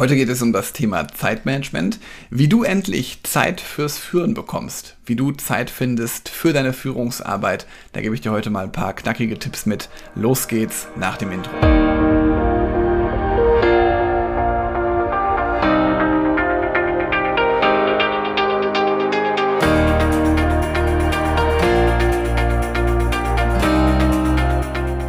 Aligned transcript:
Heute 0.00 0.16
geht 0.16 0.30
es 0.30 0.40
um 0.40 0.54
das 0.54 0.72
Thema 0.72 1.08
Zeitmanagement, 1.08 1.98
wie 2.30 2.48
du 2.48 2.62
endlich 2.62 3.18
Zeit 3.22 3.60
fürs 3.60 3.98
Führen 3.98 4.32
bekommst, 4.32 4.96
wie 5.04 5.14
du 5.14 5.32
Zeit 5.32 5.68
findest 5.68 6.30
für 6.30 6.54
deine 6.54 6.72
Führungsarbeit. 6.72 7.66
Da 7.92 8.00
gebe 8.00 8.14
ich 8.14 8.22
dir 8.22 8.32
heute 8.32 8.48
mal 8.48 8.64
ein 8.64 8.72
paar 8.72 8.94
knackige 8.94 9.38
Tipps 9.38 9.66
mit. 9.66 9.90
Los 10.14 10.48
geht's 10.48 10.88
nach 10.96 11.18
dem 11.18 11.32
Intro. 11.32 12.19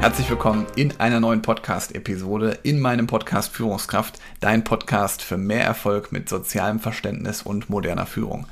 Herzlich 0.02 0.31
willkommen 0.31 0.65
in 0.75 0.99
einer 0.99 1.20
neuen 1.20 1.43
Podcast-Episode 1.43 2.57
in 2.63 2.79
meinem 2.79 3.05
Podcast 3.05 3.54
Führungskraft, 3.55 4.17
dein 4.39 4.63
Podcast 4.63 5.21
für 5.21 5.38
mehr 5.38 5.63
Erfolg 5.63 6.11
mit 6.11 6.27
sozialem 6.27 6.80
Verständnis 6.80 7.44
und 7.44 7.70
moderner 7.70 8.08
Führung. 8.08 8.48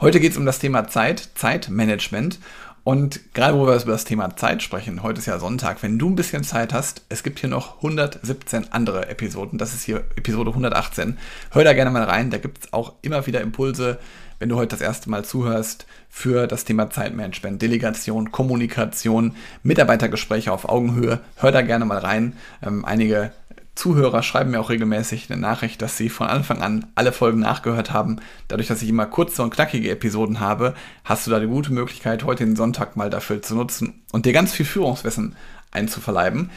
Heute 0.00 0.18
geht 0.18 0.32
es 0.32 0.38
um 0.38 0.46
das 0.46 0.60
Thema 0.60 0.88
Zeit, 0.88 1.28
Zeitmanagement. 1.34 2.38
Und 2.84 3.34
gerade 3.34 3.58
wo 3.58 3.66
wir 3.66 3.74
über 3.74 3.92
das 3.92 4.04
Thema 4.04 4.34
Zeit 4.36 4.62
sprechen, 4.62 5.02
heute 5.02 5.18
ist 5.18 5.26
ja 5.26 5.38
Sonntag, 5.38 5.82
wenn 5.82 5.98
du 5.98 6.08
ein 6.08 6.16
bisschen 6.16 6.44
Zeit 6.44 6.72
hast, 6.72 7.02
es 7.08 7.22
gibt 7.22 7.38
hier 7.38 7.50
noch 7.50 7.76
117 7.76 8.72
andere 8.72 9.08
Episoden. 9.08 9.58
Das 9.58 9.74
ist 9.74 9.82
hier 9.82 10.04
Episode 10.16 10.50
118. 10.50 11.18
Hör 11.50 11.64
da 11.64 11.74
gerne 11.74 11.90
mal 11.90 12.04
rein, 12.04 12.30
da 12.30 12.38
gibt 12.38 12.64
es 12.64 12.72
auch 12.72 12.94
immer 13.02 13.26
wieder 13.26 13.40
Impulse, 13.40 13.98
wenn 14.38 14.48
du 14.48 14.56
heute 14.56 14.68
das 14.68 14.80
erste 14.80 15.10
Mal 15.10 15.24
zuhörst, 15.24 15.86
für 16.08 16.46
das 16.46 16.64
Thema 16.64 16.90
Zeitmanagement, 16.90 17.60
Delegation, 17.60 18.32
Kommunikation, 18.32 19.36
Mitarbeitergespräche 19.62 20.52
auf 20.52 20.68
Augenhöhe. 20.68 21.20
Hör 21.36 21.52
da 21.52 21.62
gerne 21.62 21.84
mal 21.84 21.98
rein. 21.98 22.34
Ähm, 22.62 22.84
einige 22.84 23.32
Zuhörer 23.78 24.24
schreiben 24.24 24.50
mir 24.50 24.60
auch 24.60 24.70
regelmäßig 24.70 25.30
eine 25.30 25.40
Nachricht, 25.40 25.80
dass 25.82 25.96
sie 25.96 26.08
von 26.08 26.26
Anfang 26.26 26.62
an 26.62 26.86
alle 26.96 27.12
Folgen 27.12 27.38
nachgehört 27.38 27.92
haben. 27.92 28.16
Dadurch, 28.48 28.66
dass 28.66 28.82
ich 28.82 28.88
immer 28.88 29.06
kurze 29.06 29.40
und 29.40 29.54
knackige 29.54 29.92
Episoden 29.92 30.40
habe, 30.40 30.74
hast 31.04 31.26
du 31.26 31.30
da 31.30 31.38
die 31.38 31.46
gute 31.46 31.72
Möglichkeit, 31.72 32.24
heute 32.24 32.44
den 32.44 32.56
Sonntag 32.56 32.96
mal 32.96 33.08
dafür 33.08 33.40
zu 33.40 33.54
nutzen 33.54 34.02
und 34.10 34.26
dir 34.26 34.32
ganz 34.32 34.52
viel 34.52 34.66
Führungswissen 34.66 35.36
einzuverleiben. 35.70 36.50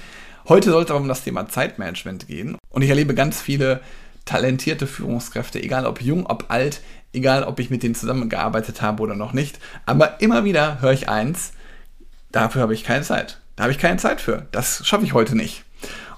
Heute 0.49 0.71
sollte 0.71 0.85
es 0.85 0.91
aber 0.91 0.99
um 0.99 1.07
das 1.07 1.23
Thema 1.23 1.47
Zeitmanagement 1.47 2.27
gehen 2.27 2.57
und 2.69 2.81
ich 2.81 2.89
erlebe 2.89 3.13
ganz 3.13 3.39
viele 3.39 3.81
talentierte 4.25 4.87
Führungskräfte, 4.87 5.61
egal 5.61 5.85
ob 5.85 6.01
jung, 6.01 6.25
ob 6.25 6.45
alt, 6.49 6.81
egal 7.13 7.43
ob 7.43 7.59
ich 7.59 7.69
mit 7.69 7.83
denen 7.83 7.93
zusammengearbeitet 7.93 8.81
habe 8.81 9.03
oder 9.03 9.13
noch 9.13 9.33
nicht. 9.33 9.59
Aber 9.85 10.19
immer 10.21 10.43
wieder 10.43 10.81
höre 10.81 10.93
ich 10.93 11.07
eins, 11.07 11.51
dafür 12.31 12.63
habe 12.63 12.73
ich 12.73 12.83
keine 12.83 13.03
Zeit. 13.03 13.39
Da 13.57 13.65
habe 13.65 13.73
ich 13.73 13.77
keine 13.77 13.97
Zeit 13.97 14.21
für. 14.21 14.47
Das 14.51 14.87
schaffe 14.87 15.05
ich 15.05 15.13
heute 15.13 15.35
nicht. 15.35 15.65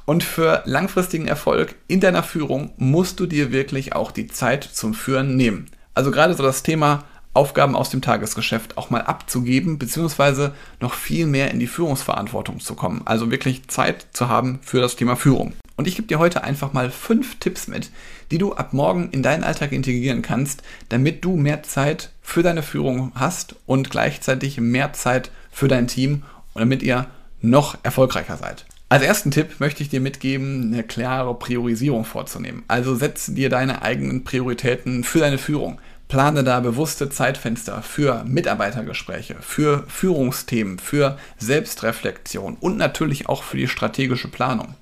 Und 0.06 0.23
für 0.23 0.64
langfristigen 0.66 1.28
Erfolg 1.28 1.76
in 1.88 2.00
deiner 2.00 2.23
Führung 2.23 2.73
musst 2.78 3.20
du 3.20 3.26
dir 3.26 3.52
wirklich 3.52 3.96
auch 3.96 4.12
die 4.12 4.28
Zeit 4.28 4.64
zum 4.64 4.94
Führen 4.94 5.36
nehmen. 5.36 5.68
Also 5.94 6.12
gerade 6.12 6.34
so 6.34 6.44
das 6.44 6.64
Thema 6.64 7.04
Aufgaben 7.34 7.76
aus 7.76 7.90
dem 7.90 8.02
Tagesgeschäft 8.02 8.78
auch 8.78 8.92
mal 8.92 9.02
abzugeben, 9.02 9.80
beziehungsweise 9.80 10.54
noch 10.80 10.94
viel 10.94 11.26
mehr 11.26 11.50
in 11.50 11.60
die 11.60 11.68
Führungsverantwortung 11.68 12.60
zu 12.60 12.76
kommen. 12.76 13.02
Also 13.06 13.32
wirklich 13.32 13.68
Zeit 13.68 14.06
zu 14.14 14.30
haben 14.30 14.60
für 14.62 14.82
das 14.82 14.95
Thema 14.95 15.16
Führung. 15.16 15.54
Und 15.76 15.88
ich 15.88 15.95
gebe 15.95 16.08
dir 16.08 16.20
heute 16.20 16.44
einfach 16.44 16.73
mal 16.73 16.92
fünf 16.92 17.40
Tipps 17.40 17.67
mit, 17.67 17.90
die 18.30 18.38
du 18.38 18.54
ab 18.54 18.73
morgen 18.73 19.10
in 19.10 19.23
deinen 19.23 19.44
Alltag 19.44 19.72
integrieren 19.72 20.22
kannst, 20.22 20.62
damit 20.90 21.26
du 21.26 21.36
mehr 21.36 21.64
Zeit 21.64 22.12
für 22.22 22.44
deine 22.44 22.62
Führung 22.62 23.12
hast 23.16 23.56
und 23.66 23.90
gleichzeitig 23.90 24.60
mehr 24.60 24.94
Zeit 24.94 25.32
für 25.52 25.67
dein 25.67 25.88
Team 25.88 26.23
und 26.54 26.60
damit 26.60 26.84
ihr 26.84 27.08
noch 27.42 27.78
erfolgreicher 27.82 28.38
seid. 28.38 28.66
Als 28.94 29.02
ersten 29.02 29.31
Tipp 29.31 29.59
möchte 29.59 29.81
ich 29.81 29.89
dir 29.89 30.02
mitgeben, 30.02 30.72
eine 30.72 30.83
klare 30.83 31.33
Priorisierung 31.33 32.05
vorzunehmen. 32.05 32.61
Also 32.67 32.94
setze 32.94 33.33
dir 33.33 33.49
deine 33.49 33.81
eigenen 33.81 34.23
Prioritäten 34.23 35.03
für 35.03 35.17
deine 35.17 35.39
Führung. 35.39 35.81
Plane 36.09 36.44
da 36.44 36.59
bewusste 36.59 37.09
Zeitfenster 37.09 37.81
für 37.81 38.23
Mitarbeitergespräche, 38.23 39.38
für 39.39 39.83
Führungsthemen, 39.88 40.77
für 40.77 41.17
Selbstreflexion 41.39 42.55
und 42.59 42.77
natürlich 42.77 43.27
auch 43.30 43.42
für 43.42 43.58
die 43.58 43.67
strategische 43.67 44.27
Planung. 44.27 44.76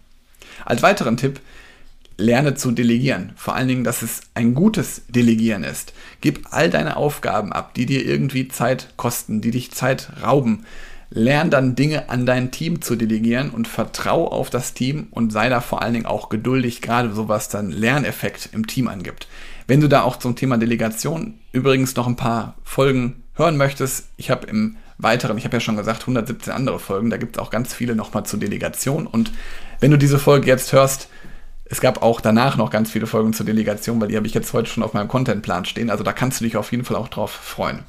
Als 0.65 0.81
weiteren 0.81 1.15
Tipp, 1.15 1.39
lerne 2.17 2.55
zu 2.55 2.71
delegieren. 2.71 3.31
Vor 3.37 3.55
allen 3.55 3.69
Dingen, 3.69 3.85
dass 3.85 4.01
es 4.01 4.23
ein 4.33 4.55
gutes 4.55 5.03
Delegieren 5.07 5.63
ist. 5.63 5.93
Gib 6.19 6.47
all 6.51 6.69
deine 6.69 6.97
Aufgaben 6.97 7.53
ab, 7.53 7.75
die 7.75 7.85
dir 7.85 8.05
irgendwie 8.05 8.49
Zeit 8.49 8.89
kosten, 8.97 9.39
die 9.39 9.51
dich 9.51 9.71
Zeit 9.71 10.09
rauben. 10.21 10.65
Lern 11.13 11.49
dann 11.49 11.75
Dinge 11.75 12.09
an 12.09 12.25
dein 12.25 12.51
Team 12.51 12.81
zu 12.81 12.95
delegieren 12.95 13.49
und 13.49 13.67
vertrau 13.67 14.27
auf 14.29 14.49
das 14.49 14.73
Team 14.73 15.07
und 15.11 15.31
sei 15.31 15.49
da 15.49 15.59
vor 15.59 15.81
allen 15.81 15.93
Dingen 15.93 16.05
auch 16.05 16.29
geduldig, 16.29 16.81
gerade 16.81 17.13
so 17.13 17.27
was 17.27 17.49
dann 17.49 17.69
Lerneffekt 17.69 18.49
im 18.53 18.65
Team 18.65 18.87
angibt. 18.87 19.27
Wenn 19.67 19.81
du 19.81 19.89
da 19.89 20.03
auch 20.03 20.17
zum 20.17 20.37
Thema 20.37 20.57
Delegation 20.57 21.39
übrigens 21.51 21.95
noch 21.95 22.07
ein 22.07 22.15
paar 22.15 22.55
Folgen 22.63 23.23
hören 23.35 23.57
möchtest, 23.57 24.07
ich 24.15 24.31
habe 24.31 24.47
im 24.47 24.77
weiteren, 24.97 25.37
ich 25.37 25.43
habe 25.43 25.57
ja 25.57 25.61
schon 25.61 25.75
gesagt, 25.75 26.01
117 26.01 26.53
andere 26.53 26.79
Folgen, 26.79 27.09
da 27.09 27.17
gibt 27.17 27.35
es 27.35 27.41
auch 27.41 27.49
ganz 27.49 27.73
viele 27.73 27.95
nochmal 27.95 28.25
zur 28.25 28.39
Delegation 28.39 29.05
und 29.05 29.31
wenn 29.81 29.91
du 29.91 29.97
diese 29.97 30.19
Folge 30.19 30.47
jetzt 30.47 30.71
hörst, 30.71 31.09
es 31.65 31.81
gab 31.81 32.03
auch 32.03 32.21
danach 32.21 32.55
noch 32.57 32.69
ganz 32.69 32.91
viele 32.91 33.07
Folgen 33.07 33.33
zur 33.33 33.45
Delegation, 33.45 33.99
weil 33.99 34.09
die 34.09 34.17
habe 34.17 34.27
ich 34.27 34.33
jetzt 34.33 34.53
heute 34.53 34.69
schon 34.69 34.83
auf 34.83 34.93
meinem 34.93 35.07
Contentplan 35.07 35.63
stehen. 35.63 35.89
Also 35.89 36.03
da 36.03 36.11
kannst 36.11 36.39
du 36.39 36.43
dich 36.43 36.57
auf 36.57 36.71
jeden 36.71 36.83
Fall 36.83 36.97
auch 36.97 37.07
drauf 37.07 37.31
freuen. 37.31 37.79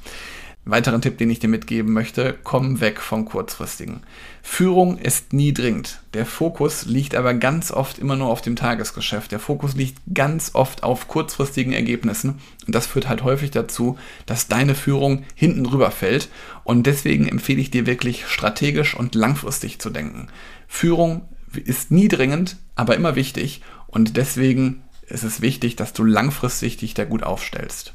Weiteren 0.65 1.03
Tipp, 1.03 1.19
den 1.19 1.31
ich 1.31 1.41
dir 1.41 1.49
mitgeben 1.49 1.93
möchte, 1.93 2.37
komm 2.45 2.81
weg 2.81 3.01
vom 3.01 3.25
kurzfristigen. 3.25 4.03
Führung 4.43 4.97
ist 4.99 5.33
nie 5.33 5.53
dringend. 5.53 6.01
Der 6.15 6.25
Fokus 6.25 6.85
liegt 6.87 7.15
aber 7.15 7.35
ganz 7.35 7.73
oft 7.73 7.99
immer 7.99 8.17
nur 8.17 8.29
auf 8.29 8.43
dem 8.43 8.55
Tagesgeschäft. 8.55 9.33
Der 9.33 9.41
Fokus 9.41 9.75
liegt 9.75 9.99
ganz 10.15 10.53
oft 10.55 10.85
auf 10.85 11.09
kurzfristigen 11.09 11.73
Ergebnissen. 11.73 12.41
Und 12.67 12.75
das 12.75 12.87
führt 12.87 13.09
halt 13.09 13.25
häufig 13.25 13.51
dazu, 13.51 13.99
dass 14.27 14.49
deine 14.49 14.75
Führung 14.75 15.25
hinten 15.35 15.65
drüber 15.65 15.91
fällt. 15.91 16.29
Und 16.63 16.87
deswegen 16.87 17.27
empfehle 17.27 17.61
ich 17.61 17.71
dir 17.71 17.87
wirklich 17.87 18.27
strategisch 18.27 18.95
und 18.95 19.15
langfristig 19.15 19.81
zu 19.81 19.91
denken. 19.91 20.29
Führung 20.69 21.29
ist 21.65 21.91
nie 21.91 22.09
dringend, 22.09 22.57
aber 22.77 22.97
immer 22.97 23.17
wichtig 23.17 23.63
und 23.87 24.17
deswegen 24.17 24.83
ist 25.07 25.25
es 25.25 25.43
wichtig, 25.43 25.77
dass 25.77 25.93
du 25.93 26.05
langfristig 26.05 26.79
dich 26.79 26.95
da 26.95 27.05
gut 27.05 27.23
aufstellst. 27.23 27.93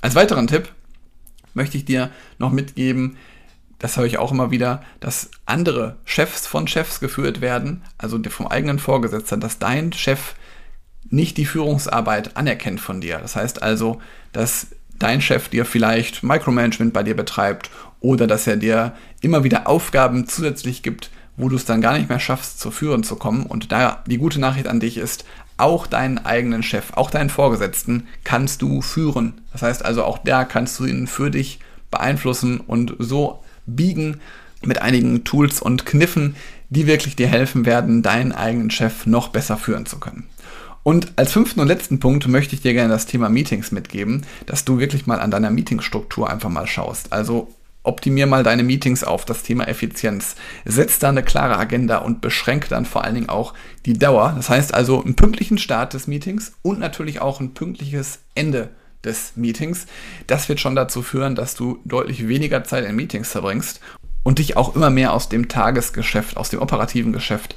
Als 0.00 0.14
weiteren 0.14 0.48
Tipp 0.48 0.72
möchte 1.56 1.76
ich 1.76 1.84
dir 1.84 2.10
noch 2.38 2.52
mitgeben, 2.52 3.16
das 3.78 3.96
höre 3.96 4.06
ich 4.06 4.18
auch 4.18 4.32
immer 4.32 4.50
wieder, 4.50 4.82
dass 5.00 5.30
andere 5.44 5.96
Chefs 6.04 6.46
von 6.46 6.66
Chefs 6.66 7.00
geführt 7.00 7.40
werden, 7.40 7.82
also 7.98 8.18
vom 8.28 8.46
eigenen 8.46 8.78
Vorgesetzten, 8.78 9.40
dass 9.40 9.58
dein 9.58 9.92
Chef 9.92 10.34
nicht 11.10 11.36
die 11.36 11.44
Führungsarbeit 11.44 12.36
anerkennt 12.36 12.80
von 12.80 13.00
dir. 13.00 13.18
Das 13.18 13.36
heißt 13.36 13.62
also, 13.62 14.00
dass 14.32 14.68
dein 14.98 15.20
Chef 15.20 15.48
dir 15.48 15.64
vielleicht 15.64 16.22
Micromanagement 16.22 16.92
bei 16.92 17.02
dir 17.02 17.14
betreibt 17.14 17.70
oder 18.00 18.26
dass 18.26 18.46
er 18.46 18.56
dir 18.56 18.94
immer 19.20 19.44
wieder 19.44 19.68
Aufgaben 19.68 20.26
zusätzlich 20.26 20.82
gibt, 20.82 21.10
wo 21.36 21.48
du 21.48 21.56
es 21.56 21.66
dann 21.66 21.82
gar 21.82 21.96
nicht 21.96 22.08
mehr 22.08 22.20
schaffst, 22.20 22.58
zu 22.58 22.70
führen 22.70 23.02
zu 23.02 23.16
kommen. 23.16 23.44
Und 23.44 23.72
da 23.72 24.02
die 24.06 24.18
gute 24.18 24.40
Nachricht 24.40 24.68
an 24.68 24.80
dich 24.80 24.96
ist, 24.96 25.24
auch 25.56 25.86
deinen 25.86 26.18
eigenen 26.18 26.62
Chef, 26.62 26.92
auch 26.94 27.10
deinen 27.10 27.30
Vorgesetzten 27.30 28.06
kannst 28.24 28.62
du 28.62 28.82
führen. 28.82 29.40
Das 29.52 29.62
heißt 29.62 29.84
also, 29.84 30.04
auch 30.04 30.18
da 30.18 30.44
kannst 30.44 30.78
du 30.78 30.84
ihn 30.84 31.06
für 31.06 31.30
dich 31.30 31.60
beeinflussen 31.90 32.60
und 32.60 32.94
so 32.98 33.42
biegen 33.66 34.20
mit 34.62 34.82
einigen 34.82 35.24
Tools 35.24 35.60
und 35.60 35.86
Kniffen, 35.86 36.36
die 36.68 36.86
wirklich 36.86 37.16
dir 37.16 37.28
helfen 37.28 37.64
werden, 37.64 38.02
deinen 38.02 38.32
eigenen 38.32 38.70
Chef 38.70 39.06
noch 39.06 39.28
besser 39.28 39.56
führen 39.56 39.86
zu 39.86 39.98
können. 39.98 40.26
Und 40.82 41.14
als 41.16 41.32
fünften 41.32 41.60
und 41.60 41.66
letzten 41.66 41.98
Punkt 41.98 42.28
möchte 42.28 42.54
ich 42.54 42.62
dir 42.62 42.72
gerne 42.72 42.92
das 42.92 43.06
Thema 43.06 43.28
Meetings 43.28 43.72
mitgeben, 43.72 44.24
dass 44.46 44.64
du 44.64 44.78
wirklich 44.78 45.06
mal 45.06 45.18
an 45.18 45.32
deiner 45.32 45.50
Meetingstruktur 45.50 46.30
einfach 46.30 46.48
mal 46.48 46.66
schaust. 46.68 47.12
Also 47.12 47.48
optimier 47.86 48.26
mal 48.26 48.42
deine 48.42 48.62
Meetings 48.62 49.04
auf 49.04 49.24
das 49.24 49.42
Thema 49.42 49.68
Effizienz. 49.68 50.36
Setz 50.64 50.98
da 50.98 51.08
eine 51.08 51.22
klare 51.22 51.56
Agenda 51.56 51.98
und 51.98 52.20
beschränk 52.20 52.68
dann 52.68 52.84
vor 52.84 53.04
allen 53.04 53.14
Dingen 53.14 53.28
auch 53.28 53.54
die 53.84 53.98
Dauer. 53.98 54.32
Das 54.36 54.48
heißt 54.48 54.74
also 54.74 55.02
einen 55.02 55.16
pünktlichen 55.16 55.58
Start 55.58 55.94
des 55.94 56.06
Meetings 56.06 56.52
und 56.62 56.78
natürlich 56.78 57.20
auch 57.20 57.40
ein 57.40 57.54
pünktliches 57.54 58.20
Ende 58.34 58.70
des 59.04 59.36
Meetings. 59.36 59.86
Das 60.26 60.48
wird 60.48 60.60
schon 60.60 60.74
dazu 60.74 61.02
führen, 61.02 61.34
dass 61.34 61.54
du 61.54 61.78
deutlich 61.84 62.28
weniger 62.28 62.64
Zeit 62.64 62.84
in 62.84 62.96
Meetings 62.96 63.30
verbringst 63.30 63.80
und 64.22 64.38
dich 64.40 64.56
auch 64.56 64.74
immer 64.74 64.90
mehr 64.90 65.12
aus 65.12 65.28
dem 65.28 65.48
Tagesgeschäft, 65.48 66.36
aus 66.36 66.50
dem 66.50 66.60
operativen 66.60 67.12
Geschäft 67.12 67.54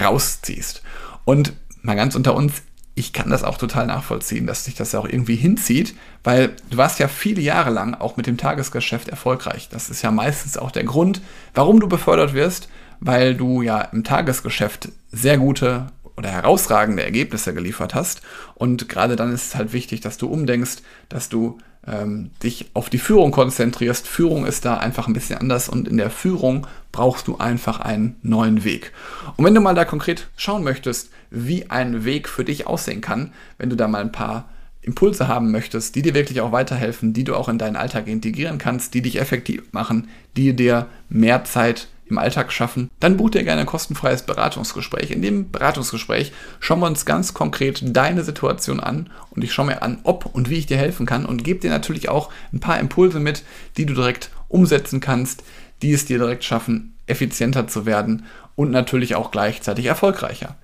rausziehst. 0.00 0.82
Und 1.24 1.52
mal 1.82 1.94
ganz 1.94 2.14
unter 2.14 2.34
uns, 2.34 2.62
ich 2.94 3.12
kann 3.12 3.30
das 3.30 3.44
auch 3.44 3.56
total 3.56 3.86
nachvollziehen, 3.86 4.46
dass 4.46 4.64
sich 4.64 4.74
das 4.74 4.92
ja 4.92 5.00
auch 5.00 5.08
irgendwie 5.08 5.36
hinzieht, 5.36 5.94
weil 6.24 6.56
du 6.70 6.76
warst 6.76 6.98
ja 6.98 7.08
viele 7.08 7.40
Jahre 7.40 7.70
lang 7.70 7.94
auch 7.94 8.16
mit 8.16 8.26
dem 8.26 8.36
Tagesgeschäft 8.36 9.08
erfolgreich. 9.08 9.68
Das 9.70 9.90
ist 9.90 10.02
ja 10.02 10.10
meistens 10.10 10.58
auch 10.58 10.70
der 10.70 10.84
Grund, 10.84 11.22
warum 11.54 11.80
du 11.80 11.88
befördert 11.88 12.34
wirst, 12.34 12.68
weil 12.98 13.34
du 13.34 13.62
ja 13.62 13.80
im 13.80 14.04
Tagesgeschäft 14.04 14.90
sehr 15.10 15.38
gute 15.38 15.86
oder 16.16 16.30
herausragende 16.30 17.02
Ergebnisse 17.02 17.54
geliefert 17.54 17.94
hast. 17.94 18.20
Und 18.54 18.88
gerade 18.88 19.16
dann 19.16 19.32
ist 19.32 19.46
es 19.46 19.54
halt 19.54 19.72
wichtig, 19.72 20.00
dass 20.00 20.18
du 20.18 20.28
umdenkst, 20.28 20.78
dass 21.08 21.30
du 21.30 21.58
ähm, 21.90 22.30
dich 22.42 22.70
auf 22.74 22.88
die 22.88 22.98
Führung 22.98 23.32
konzentrierst. 23.32 24.06
Führung 24.06 24.46
ist 24.46 24.64
da 24.64 24.76
einfach 24.76 25.08
ein 25.08 25.12
bisschen 25.12 25.38
anders 25.38 25.68
und 25.68 25.88
in 25.88 25.96
der 25.96 26.10
Führung 26.10 26.66
brauchst 26.92 27.26
du 27.26 27.38
einfach 27.38 27.80
einen 27.80 28.16
neuen 28.22 28.64
Weg. 28.64 28.92
Und 29.36 29.44
wenn 29.44 29.54
du 29.54 29.60
mal 29.60 29.74
da 29.74 29.84
konkret 29.84 30.28
schauen 30.36 30.62
möchtest, 30.62 31.10
wie 31.30 31.70
ein 31.70 32.04
Weg 32.04 32.28
für 32.28 32.44
dich 32.44 32.66
aussehen 32.66 33.00
kann, 33.00 33.32
wenn 33.58 33.70
du 33.70 33.76
da 33.76 33.88
mal 33.88 34.00
ein 34.00 34.12
paar 34.12 34.48
Impulse 34.82 35.28
haben 35.28 35.50
möchtest, 35.50 35.94
die 35.94 36.02
dir 36.02 36.14
wirklich 36.14 36.40
auch 36.40 36.52
weiterhelfen, 36.52 37.12
die 37.12 37.24
du 37.24 37.34
auch 37.34 37.48
in 37.48 37.58
deinen 37.58 37.76
Alltag 37.76 38.06
integrieren 38.06 38.58
kannst, 38.58 38.94
die 38.94 39.02
dich 39.02 39.20
effektiv 39.20 39.62
machen, 39.72 40.08
die 40.36 40.54
dir 40.54 40.86
mehr 41.08 41.44
Zeit 41.44 41.88
im 42.10 42.18
Alltag 42.18 42.52
schaffen, 42.52 42.90
dann 43.00 43.16
buch 43.16 43.30
dir 43.30 43.44
gerne 43.44 43.62
ein 43.62 43.66
kostenfreies 43.66 44.22
Beratungsgespräch. 44.22 45.10
In 45.10 45.22
dem 45.22 45.50
Beratungsgespräch 45.50 46.32
schauen 46.58 46.80
wir 46.80 46.86
uns 46.86 47.06
ganz 47.06 47.34
konkret 47.34 47.82
deine 47.96 48.24
Situation 48.24 48.80
an 48.80 49.10
und 49.30 49.42
ich 49.42 49.52
schaue 49.52 49.66
mir 49.66 49.82
an, 49.82 49.98
ob 50.02 50.26
und 50.26 50.50
wie 50.50 50.58
ich 50.58 50.66
dir 50.66 50.76
helfen 50.76 51.06
kann 51.06 51.24
und 51.24 51.44
gebe 51.44 51.60
dir 51.60 51.70
natürlich 51.70 52.08
auch 52.08 52.30
ein 52.52 52.60
paar 52.60 52.78
Impulse 52.78 53.20
mit, 53.20 53.44
die 53.76 53.86
du 53.86 53.94
direkt 53.94 54.30
umsetzen 54.48 55.00
kannst, 55.00 55.42
die 55.82 55.92
es 55.92 56.04
dir 56.04 56.18
direkt 56.18 56.44
schaffen, 56.44 56.96
effizienter 57.06 57.66
zu 57.66 57.86
werden 57.86 58.26
und 58.56 58.70
natürlich 58.70 59.14
auch 59.14 59.30
gleichzeitig 59.30 59.86
erfolgreicher. 59.86 60.56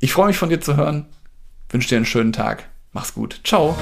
Ich 0.00 0.12
freue 0.12 0.28
mich 0.28 0.38
von 0.38 0.48
dir 0.48 0.60
zu 0.60 0.76
hören, 0.76 1.06
wünsche 1.70 1.88
dir 1.88 1.96
einen 1.96 2.06
schönen 2.06 2.32
Tag, 2.32 2.68
mach's 2.92 3.14
gut, 3.14 3.40
ciao. 3.44 3.76